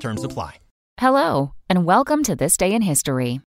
Terms 0.00 0.24
apply. 0.24 0.58
Hello, 1.00 1.54
and 1.68 1.84
welcome 1.84 2.22
to 2.24 2.34
This 2.36 2.56
Day 2.56 2.72
in 2.72 2.82
History. 2.82 3.40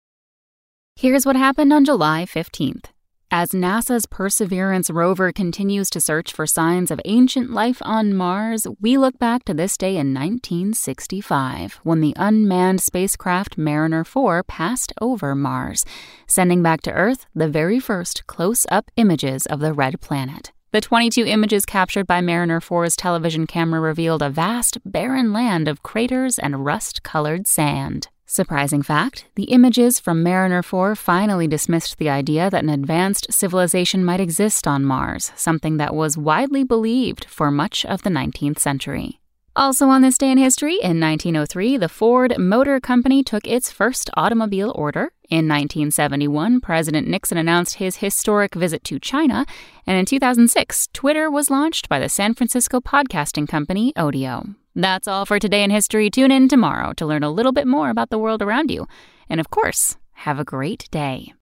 Here's 0.96 1.26
what 1.26 1.36
happened 1.36 1.72
on 1.74 1.86
July 1.86 2.26
15th. 2.26 2.86
As 3.34 3.52
NASA's 3.52 4.06
Perseverance 4.06 4.90
rover 4.90 5.32
continues 5.32 5.90
to 5.92 6.02
search 6.02 6.34
for 6.34 6.46
signs 6.46 6.92
of 6.92 7.00
ancient 7.06 7.50
life 7.52 7.82
on 7.82 8.14
Mars, 8.14 8.68
we 8.82 8.98
look 8.98 9.18
back 9.20 9.46
to 9.46 9.54
this 9.54 9.78
day 9.78 9.92
in 9.92 10.14
1965 10.14 11.80
when 11.84 12.02
the 12.02 12.14
unmanned 12.18 12.82
spacecraft 12.82 13.58
Mariner 13.58 14.04
4 14.04 14.44
passed 14.44 14.92
over 15.00 15.34
Mars, 15.34 15.86
sending 16.28 16.62
back 16.62 16.82
to 16.82 16.92
Earth 16.92 17.26
the 17.34 17.48
very 17.48 17.80
first 17.80 18.28
close 18.28 18.66
up 18.70 18.92
images 18.98 19.46
of 19.46 19.62
the 19.62 19.72
red 19.72 20.02
planet. 20.02 20.52
The 20.74 20.80
22 20.80 21.26
images 21.26 21.66
captured 21.66 22.08
by 22.08 22.22
Mariner 22.22 22.62
4's 22.62 22.96
television 22.96 23.46
camera 23.46 23.82
revealed 23.82 24.22
a 24.22 24.30
vast, 24.30 24.78
barren 24.86 25.34
land 25.34 25.68
of 25.68 25.84
craters 25.84 26.40
and 26.40 26.64
rust 26.64 27.04
colored 27.04 27.46
sand. 27.46 28.08
Surprising 28.26 28.82
fact 28.82 29.26
the 29.36 29.52
images 29.52 30.00
from 30.00 30.24
Mariner 30.24 30.64
4 30.64 30.96
finally 30.96 31.46
dismissed 31.46 31.98
the 31.98 32.10
idea 32.10 32.50
that 32.50 32.64
an 32.64 32.70
advanced 32.70 33.34
civilization 33.34 34.06
might 34.06 34.22
exist 34.22 34.66
on 34.66 34.86
Mars, 34.86 35.34
something 35.36 35.76
that 35.76 35.94
was 35.94 36.18
widely 36.18 36.64
believed 36.64 37.26
for 37.26 37.52
much 37.52 37.86
of 37.86 38.04
the 38.04 38.10
19th 38.10 38.60
century. 38.60 39.21
Also, 39.62 39.90
on 39.90 40.02
this 40.02 40.18
day 40.18 40.32
in 40.32 40.40
history, 40.40 40.80
in 40.82 41.00
1903, 41.00 41.78
the 41.78 41.88
Ford 41.88 42.34
Motor 42.40 42.80
Company 42.80 43.24
took 43.24 43.46
its 43.46 43.72
first 43.72 44.10
automobile 44.18 44.72
order. 44.74 45.14
In 45.30 45.48
1971, 45.48 46.60
President 46.62 47.08
Nixon 47.08 47.38
announced 47.38 47.76
his 47.76 47.98
historic 47.98 48.56
visit 48.56 48.84
to 48.86 48.98
China. 48.98 49.46
And 49.86 50.00
in 50.00 50.08
2006, 50.08 50.88
Twitter 50.94 51.30
was 51.30 51.52
launched 51.52 51.90
by 51.90 52.00
the 52.00 52.10
San 52.10 52.34
Francisco 52.34 52.80
podcasting 52.80 53.48
company 53.48 53.94
Odeo. 53.96 54.56
That's 54.74 55.08
all 55.08 55.28
for 55.28 55.38
today 55.38 55.64
in 55.64 55.70
history. 55.70 56.10
Tune 56.10 56.32
in 56.32 56.48
tomorrow 56.48 56.94
to 56.94 57.06
learn 57.06 57.22
a 57.22 57.30
little 57.30 57.52
bit 57.52 57.68
more 57.68 57.92
about 57.92 58.10
the 58.10 58.18
world 58.18 58.42
around 58.42 58.72
you. 58.72 58.88
And 59.30 59.40
of 59.40 59.52
course, 59.52 59.96
have 60.14 60.40
a 60.40 60.44
great 60.44 60.90
day. 60.90 61.34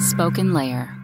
Spoken 0.00 0.52
Layer. 0.52 1.03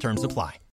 Terms 0.00 0.24
apply. 0.24 0.69